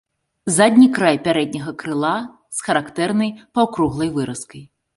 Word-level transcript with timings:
Задні 0.53 0.87
край 0.95 1.19
пярэдняга 1.27 1.73
крыла 1.85 2.15
з 2.59 2.65
характэрнай 2.69 3.29
паўкруглай 3.59 4.09
выразкай. 4.21 4.61